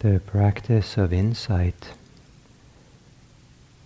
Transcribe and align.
The 0.00 0.20
practice 0.20 0.98
of 0.98 1.14
insight 1.14 1.92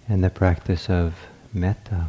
and 0.08 0.24
the 0.24 0.30
practice 0.30 0.90
of 0.90 1.14
metta 1.52 2.08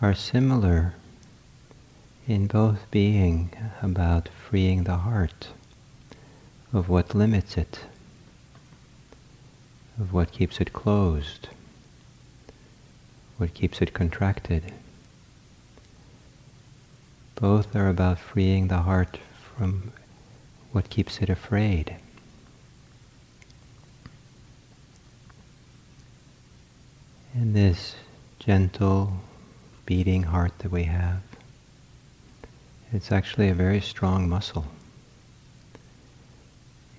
are 0.00 0.14
similar 0.14 0.94
in 2.28 2.46
both 2.46 2.88
being 2.92 3.50
about 3.82 4.28
freeing 4.28 4.84
the 4.84 4.98
heart 4.98 5.48
of 6.72 6.88
what 6.88 7.14
limits 7.14 7.56
it, 7.56 7.80
of 9.98 10.12
what 10.12 10.30
keeps 10.30 10.60
it 10.60 10.72
closed, 10.72 11.48
what 13.36 13.52
keeps 13.52 13.82
it 13.82 13.92
contracted. 13.92 14.72
Both 17.34 17.74
are 17.74 17.88
about 17.88 18.20
freeing 18.20 18.68
the 18.68 18.82
heart 18.82 19.18
from 19.56 19.92
what 20.72 20.90
keeps 20.90 21.18
it 21.18 21.28
afraid. 21.28 21.96
And 27.34 27.54
this 27.54 27.96
gentle 28.38 29.12
beating 29.86 30.24
heart 30.24 30.58
that 30.58 30.70
we 30.70 30.84
have, 30.84 31.22
it's 32.92 33.12
actually 33.12 33.48
a 33.48 33.54
very 33.54 33.80
strong 33.80 34.28
muscle. 34.28 34.66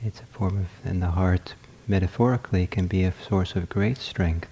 It's 0.03 0.19
a 0.19 0.25
form 0.25 0.57
of, 0.57 0.67
and 0.83 1.01
the 1.01 1.11
heart 1.11 1.53
metaphorically 1.87 2.65
can 2.65 2.87
be 2.87 3.03
a 3.03 3.13
source 3.27 3.55
of 3.55 3.69
great 3.69 3.97
strength, 3.97 4.49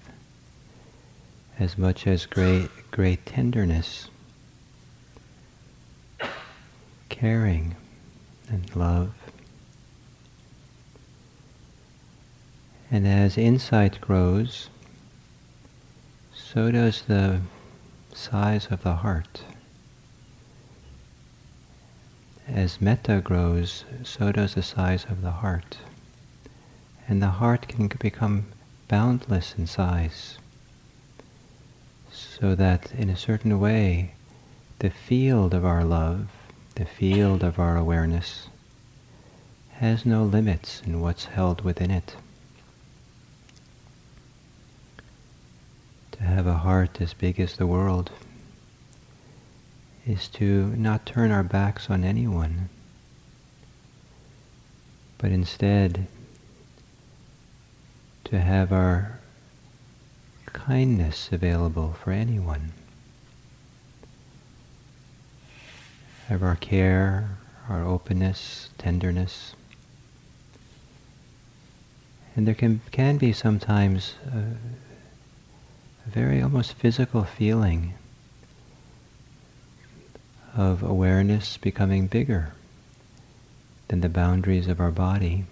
as 1.58 1.76
much 1.78 2.06
as 2.06 2.26
great, 2.26 2.68
great 2.90 3.24
tenderness, 3.26 4.08
caring, 7.08 7.74
and 8.50 8.74
love. 8.76 9.12
And 12.90 13.06
as 13.06 13.38
insight 13.38 14.00
grows, 14.00 14.68
so 16.34 16.70
does 16.72 17.02
the 17.02 17.40
size 18.12 18.66
of 18.70 18.82
the 18.82 18.96
heart. 18.96 19.42
As 22.48 22.80
metta 22.80 23.20
grows, 23.22 23.84
so 24.02 24.32
does 24.32 24.54
the 24.54 24.62
size 24.62 25.04
of 25.04 25.22
the 25.22 25.30
heart. 25.30 25.78
And 27.06 27.22
the 27.22 27.28
heart 27.28 27.68
can 27.68 27.86
become 27.86 28.46
boundless 28.88 29.54
in 29.56 29.68
size, 29.68 30.38
so 32.10 32.56
that 32.56 32.92
in 32.92 33.08
a 33.08 33.16
certain 33.16 33.60
way, 33.60 34.14
the 34.80 34.90
field 34.90 35.54
of 35.54 35.64
our 35.64 35.84
love, 35.84 36.26
the 36.74 36.84
field 36.84 37.42
of 37.42 37.58
our 37.58 37.76
awareness, 37.76 38.48
has 39.72 40.04
no 40.04 40.24
limits 40.24 40.82
in 40.84 41.00
what's 41.00 41.24
held 41.26 41.62
within 41.62 41.90
it. 41.90 42.14
To 46.12 46.22
have 46.22 46.46
a 46.46 46.58
heart 46.58 47.00
as 47.00 47.14
big 47.14 47.40
as 47.40 47.56
the 47.56 47.66
world 47.66 48.10
is 50.06 50.28
to 50.28 50.68
not 50.76 51.06
turn 51.06 51.30
our 51.30 51.42
backs 51.42 51.88
on 51.88 52.04
anyone, 52.04 52.68
but 55.18 55.30
instead 55.30 56.06
to 58.24 58.40
have 58.40 58.72
our 58.72 59.18
kindness 60.46 61.30
available 61.32 61.96
for 62.02 62.10
anyone. 62.12 62.72
Have 66.30 66.44
our 66.44 66.54
care, 66.54 67.38
our 67.68 67.84
openness, 67.84 68.68
tenderness. 68.78 69.54
And 72.36 72.46
there 72.46 72.54
can, 72.54 72.82
can 72.92 73.18
be 73.18 73.32
sometimes 73.32 74.14
a, 74.32 74.38
a 74.38 76.08
very 76.08 76.40
almost 76.40 76.74
physical 76.74 77.24
feeling 77.24 77.94
of 80.54 80.84
awareness 80.84 81.56
becoming 81.56 82.06
bigger 82.06 82.52
than 83.88 84.00
the 84.00 84.08
boundaries 84.08 84.68
of 84.68 84.78
our 84.78 84.92
body. 84.92 85.46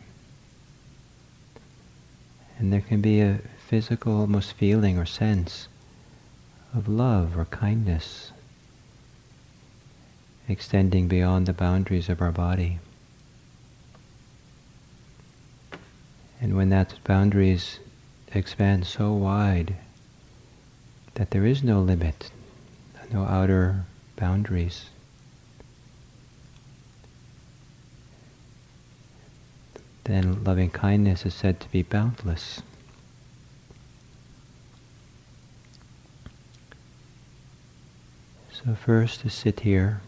And 2.57 2.73
there 2.73 2.83
can 2.83 3.01
be 3.01 3.21
a 3.21 3.41
physical 3.67 4.21
almost 4.21 4.53
feeling 4.53 4.97
or 4.97 5.07
sense 5.07 5.67
of 6.73 6.87
love 6.87 7.37
or 7.37 7.47
kindness 7.47 8.31
extending 10.49 11.09
beyond 11.09 11.47
the 11.47 11.53
boundaries 11.53 12.09
of 12.09 12.23
our 12.23 12.33
body. 12.33 12.79
And 16.41 16.57
when 16.57 16.71
that 16.71 16.95
boundaries 17.05 17.81
expand 18.33 18.87
so 18.87 19.13
wide 19.13 19.77
that 21.15 21.31
there 21.31 21.45
is 21.45 21.63
no 21.63 21.81
limit, 21.81 22.31
no 23.13 23.25
outer 23.25 23.85
boundaries, 24.17 24.87
then 30.05 30.43
loving 30.45 30.71
kindness 30.71 31.27
is 31.27 31.35
said 31.35 31.61
to 31.61 31.71
be 31.71 31.83
boundless. 31.83 32.63
So 38.53 38.75
first 38.75 39.21
to 39.21 39.31
sit 39.31 39.61
here 39.61 40.01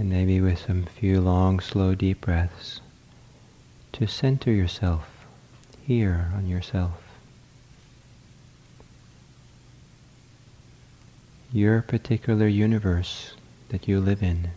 and 0.00 0.08
maybe 0.08 0.40
with 0.40 0.58
some 0.58 0.86
few 0.86 1.20
long, 1.20 1.60
slow, 1.60 1.94
deep 1.94 2.22
breaths, 2.22 2.80
to 3.92 4.06
center 4.06 4.50
yourself 4.50 5.26
here 5.86 6.32
on 6.34 6.46
yourself. 6.46 7.02
Your 11.52 11.82
particular 11.82 12.46
universe 12.46 13.34
that 13.68 13.86
you 13.86 14.00
live 14.00 14.22
in, 14.22 14.52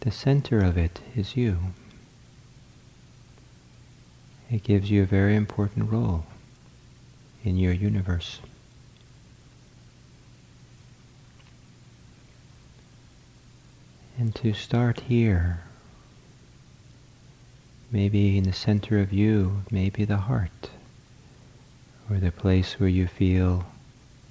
the 0.00 0.10
center 0.10 0.60
of 0.60 0.78
it 0.78 1.00
is 1.14 1.36
you. 1.36 1.58
It 4.50 4.62
gives 4.62 4.90
you 4.90 5.02
a 5.02 5.06
very 5.06 5.36
important 5.36 5.92
role 5.92 6.24
in 7.44 7.58
your 7.58 7.74
universe. 7.74 8.40
And 14.20 14.34
to 14.34 14.52
start 14.52 15.00
here, 15.08 15.60
maybe 17.90 18.36
in 18.36 18.44
the 18.44 18.52
center 18.52 18.98
of 18.98 19.14
you, 19.14 19.62
maybe 19.70 20.04
the 20.04 20.18
heart, 20.18 20.68
or 22.10 22.18
the 22.18 22.30
place 22.30 22.78
where 22.78 22.90
you 22.90 23.06
feel 23.06 23.64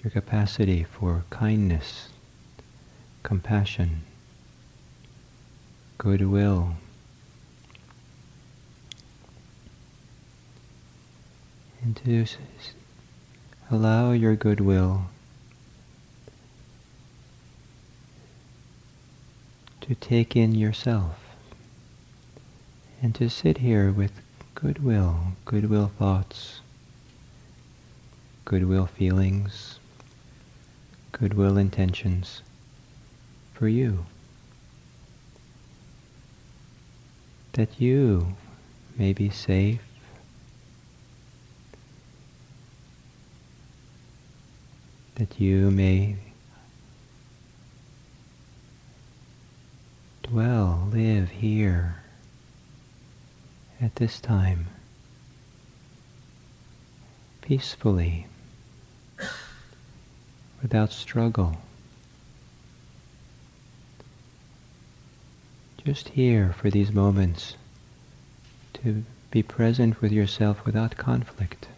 your 0.03 0.11
capacity 0.11 0.83
for 0.83 1.23
kindness, 1.31 2.09
compassion, 3.23 4.01
goodwill. 5.97 6.75
And 11.81 11.95
to 12.05 12.27
allow 13.71 14.11
your 14.11 14.35
goodwill 14.35 15.05
to 19.89 19.95
take 19.95 20.35
in 20.35 20.53
yourself 20.53 21.15
and 23.01 23.15
to 23.15 23.27
sit 23.27 23.57
here 23.57 23.91
with 23.91 24.11
goodwill, 24.53 25.19
goodwill 25.45 25.91
thoughts, 25.97 26.59
goodwill 28.45 28.85
feelings, 28.85 29.79
goodwill 31.11 31.57
intentions 31.57 32.43
for 33.51 33.67
you. 33.67 34.05
That 37.53 37.81
you 37.81 38.35
may 38.95 39.11
be 39.11 39.31
safe, 39.31 39.81
that 45.15 45.39
you 45.39 45.71
may 45.71 46.17
dwell, 50.29 50.87
live 50.91 51.31
here 51.31 51.95
at 53.81 53.95
this 53.95 54.19
time 54.19 54.67
peacefully 57.41 58.27
without 60.61 60.91
struggle. 60.91 61.57
Just 65.83 66.09
here 66.09 66.53
for 66.55 66.69
these 66.69 66.91
moments 66.91 67.55
to 68.73 69.03
be 69.31 69.41
present 69.41 69.99
with 69.99 70.11
yourself 70.11 70.63
without 70.63 70.95
conflict. 70.95 71.69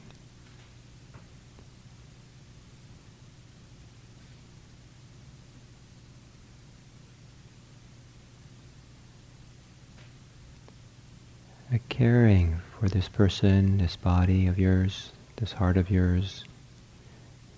a 11.74 11.80
caring 12.02 12.60
for 12.80 12.90
this 12.90 13.08
person, 13.08 13.78
this 13.78 13.96
body 13.96 14.48
of 14.48 14.58
yours, 14.58 15.12
this 15.36 15.52
heart 15.52 15.78
of 15.78 15.92
yours, 15.92 16.44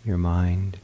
your 0.04 0.18
mind. 0.18 0.78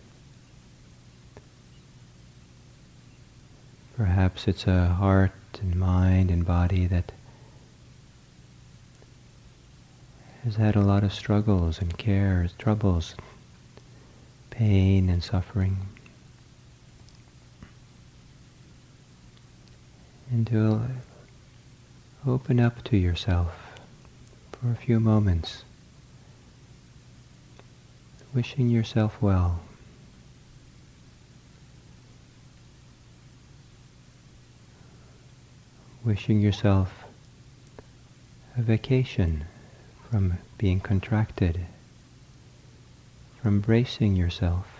Perhaps 3.97 4.47
it's 4.47 4.65
a 4.65 4.87
heart 4.87 5.33
and 5.61 5.75
mind 5.75 6.31
and 6.31 6.45
body 6.45 6.87
that 6.87 7.11
has 10.45 10.55
had 10.55 10.77
a 10.77 10.81
lot 10.81 11.03
of 11.03 11.13
struggles 11.13 11.79
and 11.79 11.97
cares, 11.97 12.53
troubles, 12.57 13.13
pain 14.51 15.09
and 15.09 15.21
suffering. 15.21 15.79
And 20.31 20.47
to 20.47 20.87
open 22.27 22.59
up 22.59 22.83
to 22.83 22.97
yourself 22.97 23.79
for 24.51 24.71
a 24.71 24.75
few 24.75 24.99
moments, 24.99 25.63
wishing 28.33 28.69
yourself 28.69 29.21
well. 29.21 29.61
Wishing 36.03 36.41
yourself 36.41 37.05
a 38.57 38.61
vacation 38.61 39.45
from 40.09 40.39
being 40.57 40.79
contracted, 40.79 41.65
from 43.41 43.61
bracing 43.61 44.15
yourself. 44.15 44.78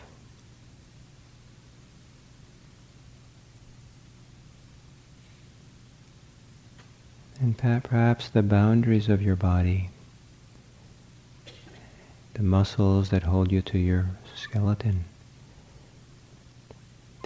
And 7.41 7.57
perhaps 7.57 8.27
the 8.27 8.43
boundaries 8.43 9.07
of 9.07 9.21
your 9.21 9.37
body, 9.37 9.89
the 12.33 12.43
muscles 12.43 13.09
that 13.09 13.23
hold 13.23 13.49
you 13.51 13.61
to 13.61 13.77
your 13.77 14.09
skeleton, 14.35 15.05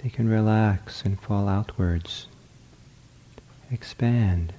they 0.02 0.08
can 0.08 0.28
relax 0.28 1.02
and 1.02 1.20
fall 1.20 1.48
outwards, 1.48 2.28
expand. 3.72 4.52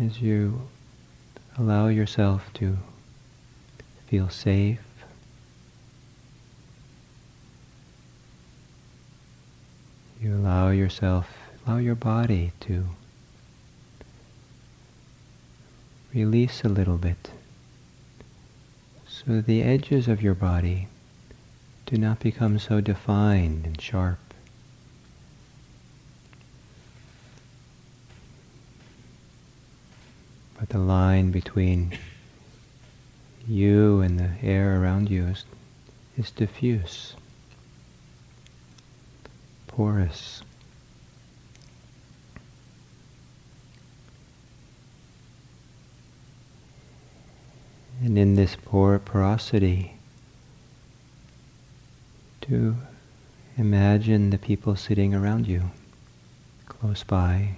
As 0.00 0.20
you 0.20 0.68
allow 1.58 1.88
yourself 1.88 2.52
to 2.54 2.78
feel 4.06 4.28
safe, 4.28 4.78
you 10.20 10.32
allow 10.34 10.70
yourself, 10.70 11.37
allow 11.68 11.76
your 11.76 11.94
body 11.94 12.50
to 12.60 12.82
release 16.14 16.64
a 16.64 16.68
little 16.68 16.96
bit 16.96 17.30
so 19.06 19.42
the 19.42 19.62
edges 19.62 20.08
of 20.08 20.22
your 20.22 20.32
body 20.32 20.88
do 21.84 21.98
not 21.98 22.20
become 22.20 22.58
so 22.58 22.80
defined 22.80 23.66
and 23.66 23.78
sharp. 23.78 24.18
But 30.58 30.70
the 30.70 30.78
line 30.78 31.30
between 31.30 31.98
you 33.46 34.00
and 34.00 34.18
the 34.18 34.30
air 34.42 34.80
around 34.80 35.10
you 35.10 35.26
is, 35.26 35.44
is 36.16 36.30
diffuse, 36.30 37.14
porous. 39.66 40.42
And 48.00 48.16
in 48.16 48.34
this 48.34 48.56
por- 48.56 48.98
porosity, 48.98 49.94
to 52.42 52.76
imagine 53.56 54.30
the 54.30 54.38
people 54.38 54.76
sitting 54.76 55.14
around 55.14 55.48
you, 55.48 55.70
close 56.66 57.02
by, 57.02 57.56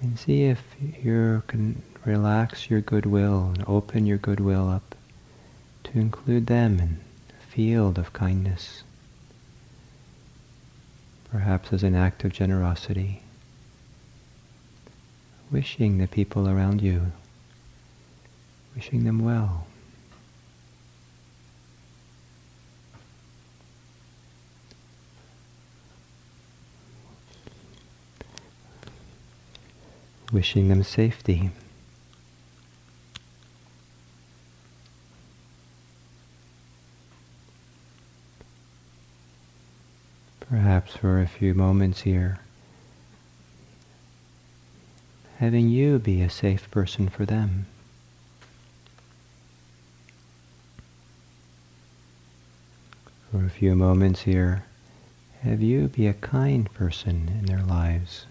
and 0.00 0.18
see 0.18 0.44
if 0.44 0.62
you 0.80 1.42
can 1.48 1.82
relax 2.04 2.70
your 2.70 2.80
goodwill 2.80 3.52
and 3.54 3.64
open 3.66 4.06
your 4.06 4.18
goodwill 4.18 4.68
up 4.68 4.94
to 5.84 5.98
include 5.98 6.46
them 6.46 6.78
in 6.78 7.00
a 7.30 7.46
field 7.52 7.98
of 7.98 8.12
kindness, 8.12 8.84
perhaps 11.30 11.72
as 11.72 11.82
an 11.82 11.94
act 11.94 12.24
of 12.24 12.32
generosity, 12.32 13.22
wishing 15.50 15.98
the 15.98 16.06
people 16.06 16.48
around 16.48 16.80
you, 16.80 17.12
wishing 18.78 19.02
them 19.02 19.18
well. 19.18 19.66
wishing 30.30 30.68
them 30.68 30.82
safety. 30.84 31.50
Perhaps 40.38 40.92
for 40.92 41.20
a 41.20 41.26
few 41.26 41.54
moments 41.54 42.02
here, 42.02 42.38
having 45.38 45.68
you 45.68 45.98
be 45.98 46.22
a 46.22 46.30
safe 46.30 46.70
person 46.70 47.08
for 47.08 47.26
them. 47.26 47.66
A 53.48 53.50
few 53.50 53.74
moments 53.74 54.20
here, 54.20 54.62
have 55.40 55.62
you 55.62 55.88
be 55.88 56.06
a 56.06 56.12
kind 56.12 56.70
person 56.74 57.30
in 57.38 57.46
their 57.46 57.62
lives. 57.62 58.26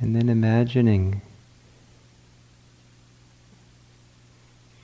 And 0.00 0.16
then 0.16 0.30
imagining 0.30 1.20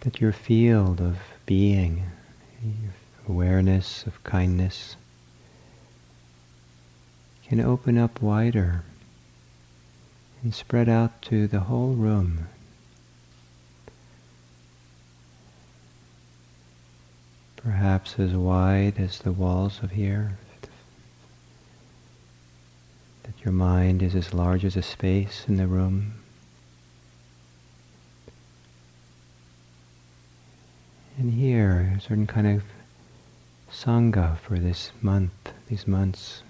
that 0.07 0.21
your 0.21 0.31
field 0.31 1.01
of 1.01 1.19
being, 1.47 2.05
awareness 3.29 4.07
of 4.07 4.23
kindness, 4.23 4.95
can 7.49 7.59
open 7.59 7.99
up 7.99 8.23
wider 8.23 8.85
and 10.45 10.55
spread 10.55 10.89
out 10.89 11.21
to 11.21 11.49
the 11.49 11.59
whole 11.59 11.95
room. 11.95 12.47
Perhaps 17.57 18.17
as 18.21 18.31
wide 18.31 19.01
as 19.01 19.19
the 19.19 19.33
walls 19.33 19.81
of 19.83 19.91
here. 19.91 20.39
That 23.25 23.45
your 23.45 23.53
mind 23.53 24.05
is 24.05 24.15
as 24.15 24.33
large 24.33 24.65
as 24.65 24.77
a 24.77 24.83
space 24.83 25.45
in 25.49 25.57
the 25.57 25.67
room. 25.67 26.15
And 31.19 31.33
here, 31.33 31.95
a 31.97 32.01
certain 32.01 32.27
kind 32.27 32.47
of 32.47 32.63
sangha 33.71 34.39
for 34.39 34.59
this 34.59 34.93
month, 35.01 35.53
these 35.69 35.87
months. 35.87 36.43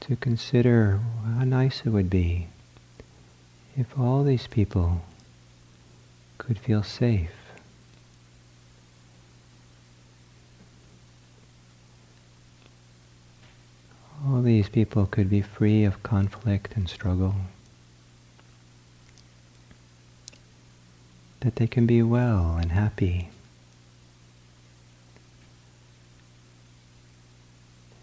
To 0.00 0.16
consider 0.16 1.00
how 1.36 1.44
nice 1.44 1.82
it 1.84 1.90
would 1.90 2.08
be 2.08 2.48
if 3.76 3.98
all 3.98 4.24
these 4.24 4.46
people 4.46 5.02
could 6.38 6.58
feel 6.58 6.82
safe 6.82 7.30
all 14.26 14.42
these 14.42 14.68
people 14.68 15.06
could 15.06 15.30
be 15.30 15.40
free 15.40 15.84
of 15.84 16.02
conflict 16.02 16.76
and 16.76 16.88
struggle. 16.88 17.34
That 21.46 21.54
they 21.54 21.68
can 21.68 21.86
be 21.86 22.02
well 22.02 22.58
and 22.60 22.72
happy. 22.72 23.28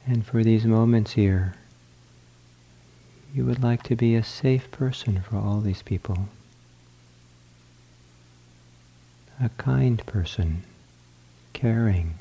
And 0.07 0.25
for 0.25 0.45
these 0.45 0.63
moments 0.63 1.11
here, 1.11 1.55
you 3.35 3.43
would 3.43 3.61
like 3.61 3.83
to 3.83 3.97
be 3.97 4.15
a 4.15 4.23
safe 4.23 4.71
person 4.71 5.19
for 5.19 5.35
all 5.35 5.59
these 5.59 5.81
people. 5.81 6.29
A 9.41 9.49
kind 9.57 10.01
person 10.05 10.63
caring, 11.51 12.19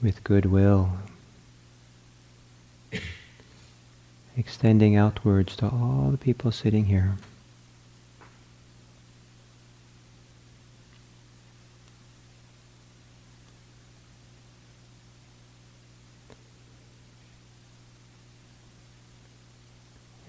with 0.00 0.22
goodwill, 0.22 0.92
extending 4.40 4.96
outwards 4.96 5.54
to 5.54 5.66
all 5.66 6.08
the 6.10 6.18
people 6.18 6.50
sitting 6.50 6.86
here. 6.86 7.16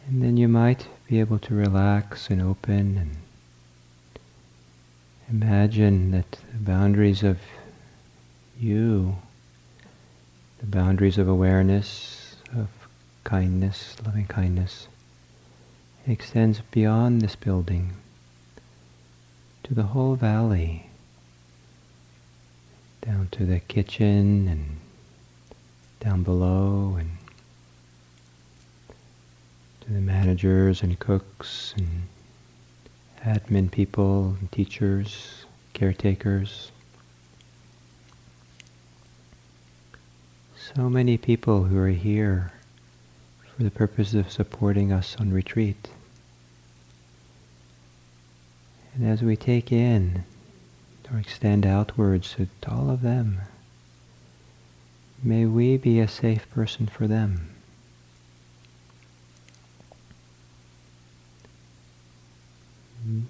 And 0.08 0.22
then 0.22 0.36
you 0.36 0.50
might 0.50 0.88
be 1.08 1.22
able 1.22 1.40
to 1.40 1.56
relax 1.56 2.30
and 2.30 2.42
open 2.42 2.98
and 2.98 3.16
imagine 5.30 6.12
that 6.12 6.32
the 6.32 6.60
boundaries 6.60 7.24
of 7.24 7.40
you, 8.60 9.16
the 10.60 10.66
boundaries 10.66 11.18
of 11.18 11.30
awareness, 11.30 12.21
kindness, 13.24 13.96
loving 14.06 14.26
kindness, 14.26 14.88
extends 16.08 16.62
beyond 16.72 17.22
this 17.22 17.36
building 17.36 17.94
to 19.64 19.74
the 19.74 19.84
whole 19.84 20.16
valley, 20.16 20.88
down 23.02 23.28
to 23.32 23.46
the 23.46 23.60
kitchen 23.60 24.48
and 24.48 24.78
down 26.00 26.24
below 26.24 26.98
and 27.00 27.12
to 29.82 29.94
the 29.94 30.02
managers 30.02 30.82
and 30.82 31.00
cooks 31.00 31.74
and 31.78 32.04
admin 33.24 33.72
people 33.72 34.36
and 34.40 34.52
teachers, 34.52 35.46
caretakers. 35.74 36.72
So 40.76 40.90
many 40.90 41.18
people 41.18 41.66
who 41.66 41.78
are 41.78 41.90
here 41.90 42.52
for 43.62 43.66
the 43.66 43.70
purpose 43.70 44.16
of 44.16 44.32
supporting 44.32 44.92
us 44.92 45.16
on 45.20 45.32
retreat. 45.32 45.90
And 48.96 49.08
as 49.08 49.22
we 49.22 49.36
take 49.36 49.72
in 49.72 50.24
or 51.12 51.20
extend 51.20 51.64
outwards 51.64 52.36
to 52.38 52.48
all 52.68 52.90
of 52.90 53.04
them, 53.04 53.42
may 55.22 55.46
we 55.46 55.78
be 55.78 56.00
a 56.00 56.08
safe 56.08 56.50
person 56.50 56.88
for 56.88 57.06
them. 57.06 57.52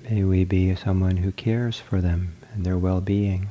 May 0.09 0.23
we 0.23 0.45
be 0.45 0.73
someone 0.75 1.17
who 1.17 1.33
cares 1.33 1.77
for 1.77 1.99
them 1.99 2.37
and 2.53 2.65
their 2.65 2.77
well-being. 2.77 3.49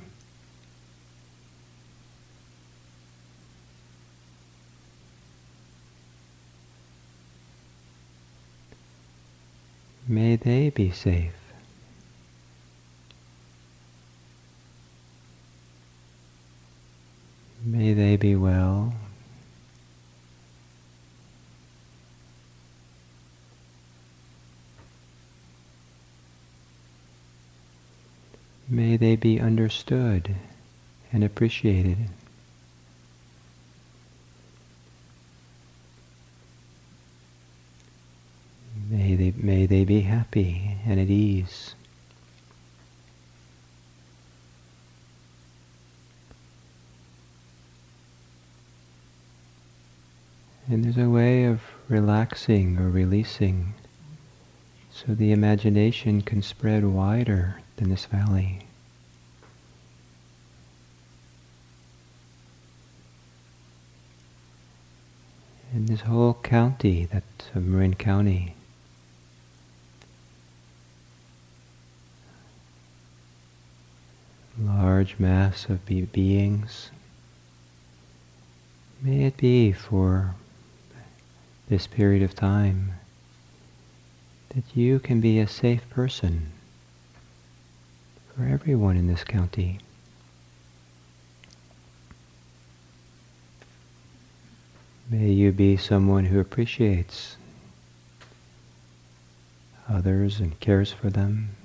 May 10.10 10.34
they 10.34 10.70
be 10.70 10.90
safe. 10.90 11.36
May 17.64 17.92
they 17.92 18.16
be 18.16 18.34
well. 18.34 18.92
May 28.68 28.96
they 28.96 29.14
be 29.14 29.38
understood 29.38 30.34
and 31.12 31.22
appreciated. 31.22 31.98
May 38.90 39.14
they, 39.14 39.32
may 39.36 39.66
they 39.66 39.84
be 39.84 39.99
happy 40.30 40.76
and 40.86 41.00
at 41.00 41.08
ease. 41.08 41.74
And 50.68 50.84
there's 50.84 50.98
a 50.98 51.10
way 51.10 51.44
of 51.44 51.62
relaxing 51.88 52.78
or 52.78 52.88
releasing 52.88 53.74
so 54.92 55.14
the 55.14 55.32
imagination 55.32 56.22
can 56.22 56.42
spread 56.42 56.84
wider 56.84 57.60
than 57.76 57.90
this 57.90 58.04
valley. 58.04 58.60
And 65.72 65.88
this 65.88 66.02
whole 66.02 66.34
county, 66.34 67.06
that's 67.06 67.52
Marin 67.54 67.94
County, 67.94 68.54
large 75.00 75.18
mass 75.18 75.64
of 75.70 75.86
be 75.86 76.02
beings, 76.02 76.90
may 79.00 79.24
it 79.24 79.36
be 79.38 79.72
for 79.72 80.34
this 81.70 81.86
period 81.86 82.22
of 82.22 82.34
time 82.34 82.92
that 84.50 84.76
you 84.76 84.98
can 84.98 85.18
be 85.18 85.38
a 85.38 85.48
safe 85.48 85.88
person 85.88 86.52
for 88.28 88.44
everyone 88.44 88.94
in 88.94 89.06
this 89.06 89.24
county. 89.24 89.78
May 95.08 95.30
you 95.30 95.50
be 95.50 95.78
someone 95.78 96.26
who 96.26 96.38
appreciates 96.38 97.38
others 99.88 100.40
and 100.40 100.60
cares 100.60 100.92
for 100.92 101.08
them. 101.08 101.56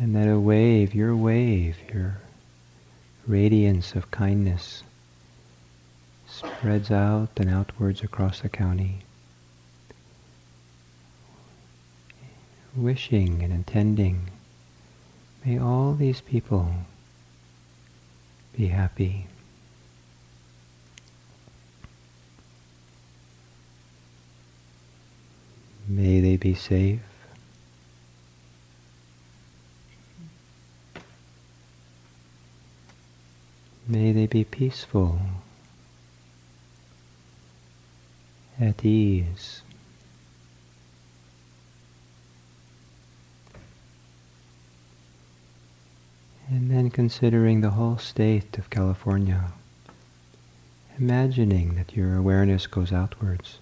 And 0.00 0.16
that 0.16 0.28
a 0.28 0.40
wave, 0.40 0.94
your 0.94 1.14
wave, 1.14 1.76
your 1.92 2.22
radiance 3.26 3.94
of 3.94 4.10
kindness 4.10 4.82
spreads 6.26 6.90
out 6.90 7.28
and 7.36 7.50
outwards 7.50 8.02
across 8.02 8.40
the 8.40 8.48
county. 8.48 9.00
Wishing 12.74 13.42
and 13.42 13.52
intending, 13.52 14.30
may 15.44 15.58
all 15.58 15.92
these 15.92 16.22
people 16.22 16.72
be 18.56 18.68
happy. 18.68 19.26
May 25.86 26.20
they 26.20 26.38
be 26.38 26.54
safe. 26.54 27.09
May 33.90 34.12
they 34.12 34.28
be 34.28 34.44
peaceful, 34.44 35.18
at 38.60 38.84
ease. 38.84 39.62
And 46.48 46.70
then 46.70 46.90
considering 46.90 47.62
the 47.62 47.70
whole 47.70 47.98
state 47.98 48.56
of 48.58 48.70
California, 48.70 49.46
imagining 50.96 51.74
that 51.74 51.96
your 51.96 52.14
awareness 52.14 52.68
goes 52.68 52.92
outwards. 52.92 53.58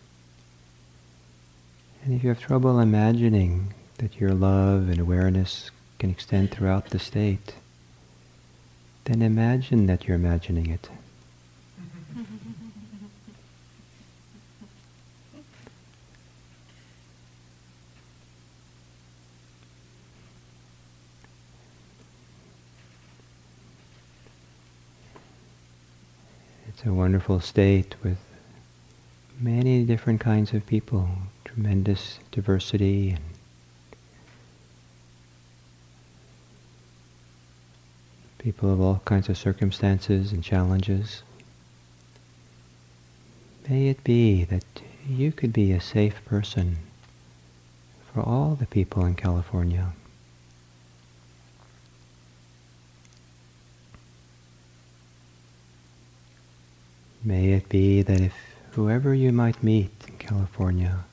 And 2.05 2.13
if 2.13 2.23
you 2.23 2.29
have 2.29 2.41
trouble 2.41 2.81
imagining 2.81 3.73
that 3.97 4.21
your 4.21 4.35
love 4.35 4.91
and 4.91 4.99
awareness 4.99 5.71
can 5.99 6.11
extend 6.11 6.51
throughout 6.51 6.91
the 6.91 6.99
state, 6.99 7.55
then 9.09 9.23
imagine 9.23 9.87
that 9.87 10.07
you're 10.07 10.15
imagining 10.15 10.67
it. 10.69 10.91
It's 26.69 26.85
a 26.85 26.93
wonderful 26.93 27.41
state 27.41 27.95
with 28.05 28.19
many 29.41 29.85
different 29.85 30.21
kinds 30.21 30.53
of 30.53 30.67
people, 30.67 31.09
tremendous 31.47 32.19
diversity 32.31 33.13
and 33.13 33.28
people 38.49 38.73
of 38.73 38.81
all 38.81 39.03
kinds 39.05 39.29
of 39.29 39.37
circumstances 39.37 40.33
and 40.33 40.43
challenges. 40.43 41.23
May 43.69 43.89
it 43.89 44.03
be 44.03 44.45
that 44.45 44.65
you 45.07 45.33
could 45.33 45.53
be 45.53 45.71
a 45.71 45.83
safe 45.83 46.25
person 46.25 46.79
for 48.11 48.23
all 48.23 48.55
the 48.55 48.65
people 48.65 49.05
in 49.05 49.17
California. 49.17 49.93
May 57.23 57.53
it 57.53 57.69
be 57.69 58.01
that 58.01 58.23
if 58.23 58.33
whoever 58.71 59.13
you 59.13 59.31
might 59.31 59.63
meet 59.63 59.91
in 60.07 60.17
California, 60.17 61.05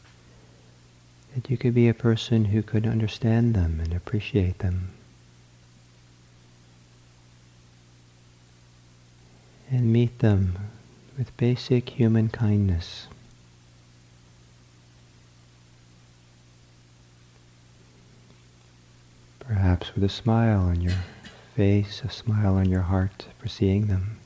that 1.33 1.49
you 1.49 1.57
could 1.57 1.73
be 1.73 1.89
a 1.89 1.93
person 1.93 2.45
who 2.45 2.63
could 2.63 2.87
understand 2.87 3.53
them 3.53 3.81
and 3.81 3.93
appreciate 3.93 4.59
them. 4.59 4.91
And 9.71 9.91
meet 9.91 10.19
them 10.19 10.57
with 11.17 11.35
basic 11.37 11.89
human 11.89 12.29
kindness. 12.29 13.07
Perhaps 19.39 19.93
with 19.93 20.03
a 20.03 20.09
smile 20.09 20.61
on 20.61 20.81
your 20.81 20.97
face, 21.55 22.01
a 22.03 22.09
smile 22.09 22.55
on 22.55 22.69
your 22.69 22.81
heart 22.81 23.25
for 23.39 23.47
seeing 23.47 23.87
them. 23.87 24.17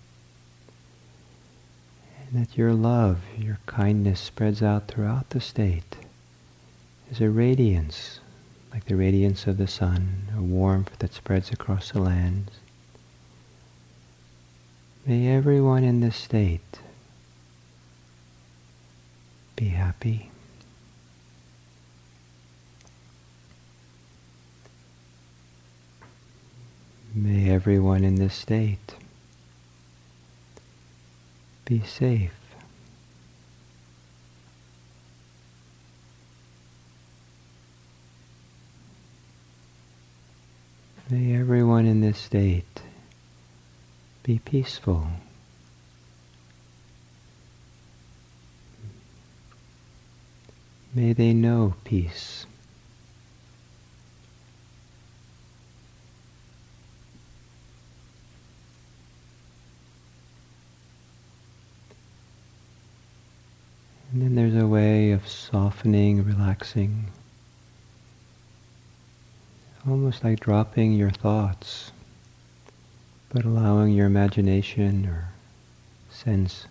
And 2.20 2.42
that 2.42 2.58
your 2.58 2.74
love, 2.74 3.20
your 3.38 3.60
kindness 3.66 4.20
spreads 4.20 4.62
out 4.62 4.88
throughout 4.88 5.30
the 5.32 5.42
state 5.42 5.96
as 7.12 7.22
a 7.22 7.30
radiance, 7.30 8.20
like 8.72 8.86
the 8.86 8.96
radiance 8.96 9.48
of 9.48 9.58
the 9.58 9.68
sun, 9.68 10.28
a 10.38 10.42
warmth 10.42 10.98
that 11.00 11.14
spreads 11.14 11.52
across 11.52 11.92
the 11.92 12.02
land. 12.02 12.52
May 15.06 15.28
everyone 15.28 15.84
in 15.84 16.02
this 16.02 16.16
state 16.16 16.80
be 19.56 19.70
happy. 19.70 20.30
May 27.16 27.50
everyone 27.50 28.04
in 28.04 28.16
this 28.16 28.36
state 28.36 28.94
be 31.66 31.82
safe. 31.82 32.32
May 41.10 41.36
everyone 41.36 41.88
in 41.88 42.02
this 42.02 42.20
state 42.20 42.69
be 44.30 44.38
peaceful. 44.38 45.08
May 50.94 51.14
they 51.14 51.34
know 51.34 51.74
peace. 51.84 52.46
And 64.12 64.22
then 64.22 64.36
there's 64.36 64.54
a 64.54 64.68
way 64.68 65.10
of 65.10 65.28
softening, 65.28 66.24
relaxing, 66.24 67.08
almost 69.88 70.24
like 70.24 70.40
dropping 70.40 70.94
your 70.94 71.10
thoughts, 71.10 71.92
but 73.32 73.46
allowing 73.46 73.94
your 73.94 74.08
imagination 74.08 75.06
or 75.06 75.30
sense 76.10 76.66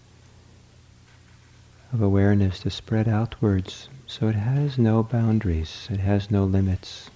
of 1.92 2.02
awareness 2.02 2.60
to 2.60 2.70
spread 2.70 3.08
outwards 3.08 3.88
so 4.08 4.26
it 4.26 4.34
has 4.34 4.78
no 4.78 5.02
boundaries, 5.02 5.86
it 5.90 6.00
has 6.00 6.30
no 6.30 6.44
limits. 6.44 7.10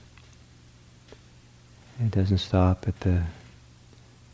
It 1.98 2.10
doesn't 2.10 2.38
stop 2.38 2.86
at 2.86 3.00
the 3.00 3.22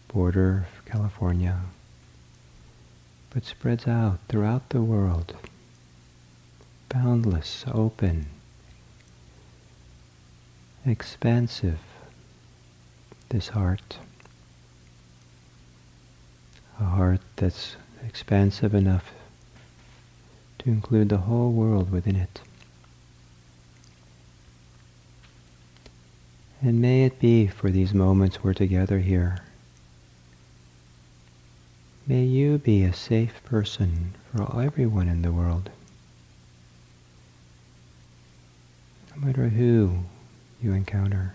border 0.09 0.67
of 0.77 0.85
California, 0.85 1.61
but 3.31 3.45
spreads 3.45 3.87
out 3.87 4.19
throughout 4.29 4.71
the 4.71 4.83
world 4.83 5.37
boundless, 6.89 7.65
open, 7.73 8.27
expansive, 10.85 11.81
this 13.29 13.49
heart. 13.49 13.99
A 16.81 16.85
heart 16.85 17.21
that's 17.37 17.77
expansive 18.07 18.75
enough 18.75 19.13
to 20.61 20.69
include 20.69 21.09
the 21.09 21.19
whole 21.19 21.53
world 21.53 21.91
within 21.91 22.17
it. 22.17 22.41
And 26.61 26.81
may 26.81 27.05
it 27.05 27.21
be 27.21 27.47
for 27.47 27.71
these 27.71 27.95
moments 27.95 28.43
we're 28.43 28.55
together 28.55 28.99
here. 28.99 29.39
May 32.07 32.25
you 32.25 32.59
be 32.59 32.83
a 32.85 32.93
safe 32.93 33.43
person 33.45 34.15
for 34.33 34.61
everyone 34.61 35.09
in 35.09 35.23
the 35.23 35.33
world. 35.33 35.71
no 39.19 39.27
matter 39.27 39.49
who 39.49 39.99
you 40.63 40.73
encounter. 40.73 41.35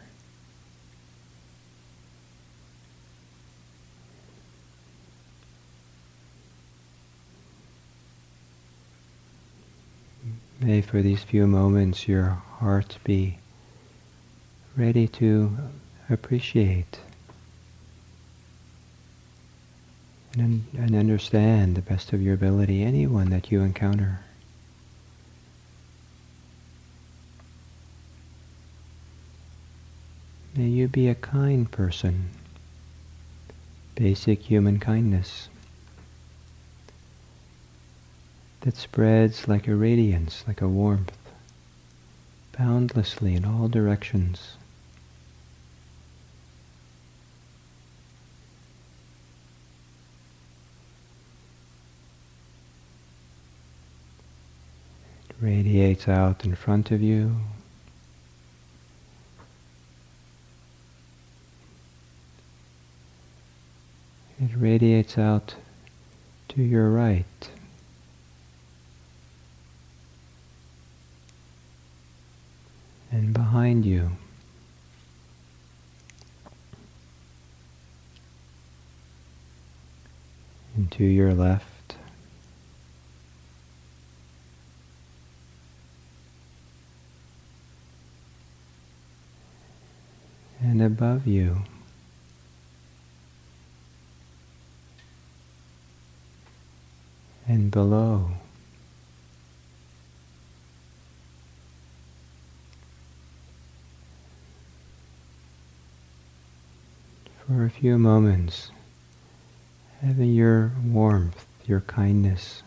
May 10.63 10.80
for 10.80 11.02
these 11.02 11.23
few 11.23 11.45
moments 11.45 12.08
your 12.08 12.41
heart 12.60 12.97
be 13.04 13.38
ready 14.78 15.10
to 15.10 15.58
appreciate 16.10 17.02
and, 20.38 20.63
and 20.78 20.95
understand 20.95 21.76
the 21.76 21.82
best 21.82 22.13
of 22.13 22.21
your 22.21 22.34
ability 22.34 22.82
anyone 22.82 23.30
that 23.32 23.52
you 23.52 23.60
encounter. 23.60 24.21
May 30.56 30.67
you 30.67 30.88
be 30.88 31.10
a 31.10 31.15
kind 31.15 31.69
person. 31.69 32.30
Basic 33.95 34.43
human 34.43 34.80
kindness 34.80 35.49
that 38.63 38.78
spreads 38.78 39.45
like 39.45 39.67
a 39.67 39.76
radiance, 39.76 40.45
like 40.47 40.62
a 40.62 40.67
warmth, 40.67 41.17
boundlessly 42.58 43.36
in 43.36 43.43
all 43.43 43.67
directions. 43.67 44.56
It 55.30 55.36
radiates 55.41 56.08
out 56.08 56.45
in 56.45 56.56
front 56.56 56.89
of 56.89 57.02
you, 57.02 57.36
It 64.41 64.49
radiates 64.58 65.17
out 65.17 65.56
to 66.49 66.62
your 66.62 66.89
right. 66.89 67.49
And 73.13 73.32
behind 73.32 73.86
you. 73.86 74.10
And 80.76 80.91
to 80.91 81.06
your 81.06 81.34
left. 81.34 81.95
And 90.62 90.82
above 90.82 91.28
you. 91.28 91.60
and 97.47 97.69
below. 97.71 98.32
For 107.63 107.67
a 107.67 107.80
few 107.80 107.97
moments, 107.97 108.71
having 110.02 110.34
your 110.34 110.73
warmth, 110.84 111.45
your 111.65 111.80
kindness, 111.80 112.62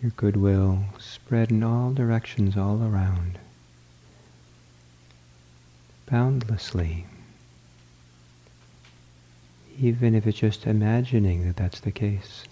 your 0.00 0.12
goodwill 0.12 0.84
spread 1.00 1.50
in 1.50 1.64
all 1.64 1.92
directions 1.92 2.56
all 2.56 2.84
around, 2.84 3.40
boundlessly, 6.06 7.06
even 9.76 10.14
if 10.14 10.24
it's 10.24 10.38
just 10.38 10.64
imagining 10.64 11.44
that 11.44 11.56
that's 11.56 11.80
the 11.80 11.90
case. 11.90 12.44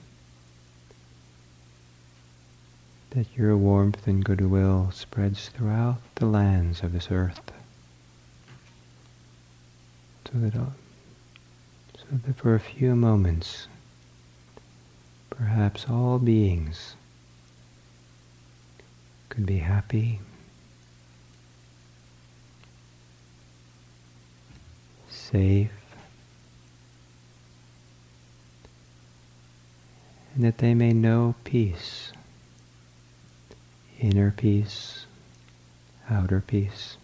that 3.11 3.29
your 3.37 3.57
warmth 3.57 4.09
and 4.09 4.25
goodwill 4.25 4.91
spreads 4.93 5.51
throughout 5.51 5.99
the 6.17 6.27
lands 6.27 6.83
of 6.83 6.93
this 6.93 7.13
earth. 7.13 7.53
So 10.33 10.39
that, 10.39 10.55
for 12.35 12.55
a 12.55 12.61
few 12.61 12.97
moments, 12.97 13.69
perhaps 15.29 15.87
all 15.89 16.19
beings 16.19 16.97
could 19.29 19.47
be 19.47 19.59
happy, 19.59 20.19
safe, 25.09 25.71
and 30.35 30.45
that 30.45 30.59
they 30.59 30.75
may 30.75 30.93
know 30.93 31.37
peace, 31.45 32.13
inner 34.01 34.33
peace, 34.33 35.07
outer 36.09 36.41
peace. 36.41 36.97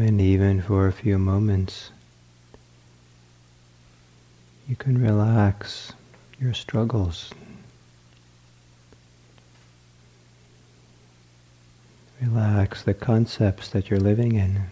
When 0.00 0.18
even 0.18 0.62
for 0.62 0.86
a 0.86 0.92
few 0.92 1.18
moments 1.18 1.90
you 4.66 4.74
can 4.74 4.96
relax 4.96 5.92
your 6.40 6.54
struggles. 6.54 7.34
Relax 12.18 12.82
the 12.82 12.94
concepts 12.94 13.68
that 13.68 13.90
you're 13.90 14.00
living 14.00 14.36
in. 14.36 14.62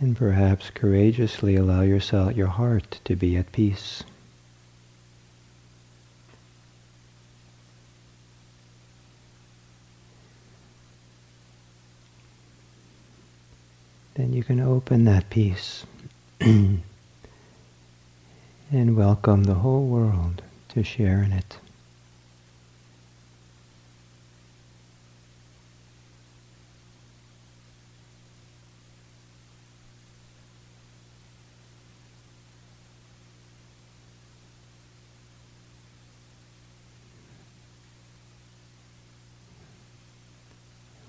And 0.00 0.14
perhaps 0.14 0.68
courageously 0.68 1.56
allow 1.56 1.80
yourself, 1.80 2.36
your 2.36 2.48
heart 2.48 3.00
to 3.04 3.16
be 3.16 3.38
at 3.38 3.52
peace. 3.52 4.02
Then 14.14 14.32
you 14.32 14.44
can 14.44 14.60
open 14.60 15.04
that 15.04 15.30
peace 15.30 15.86
and 16.40 16.82
welcome 18.70 19.44
the 19.44 19.54
whole 19.54 19.86
world 19.86 20.42
to 20.68 20.82
share 20.82 21.22
in 21.22 21.32
it. 21.32 21.58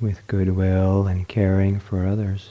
with 0.04 0.28
goodwill 0.28 1.08
and 1.08 1.30
caring 1.30 1.80
for 1.80 2.06
others. 2.06 2.50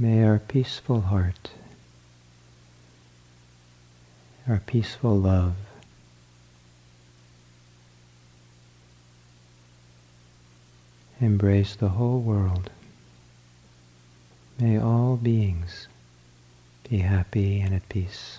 May 0.00 0.24
our 0.24 0.40
peaceful 0.40 1.02
heart, 1.02 1.50
our 4.48 4.60
peaceful 4.66 5.16
love, 5.16 5.54
embrace 11.20 11.76
the 11.76 11.90
whole 11.90 12.20
world 12.20 12.70
May 14.60 14.78
all 14.78 15.16
beings 15.16 15.88
be 16.90 16.98
happy 16.98 17.60
and 17.60 17.74
at 17.74 17.88
peace. 17.88 18.38